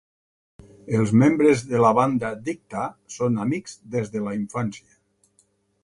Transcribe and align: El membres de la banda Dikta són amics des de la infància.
El 0.99 1.11
membres 1.23 1.61
de 1.73 1.83
la 1.85 1.91
banda 1.99 2.33
Dikta 2.49 2.89
són 3.17 3.41
amics 3.47 3.79
des 3.97 4.13
de 4.17 4.27
la 4.31 4.37
infància. 4.43 5.01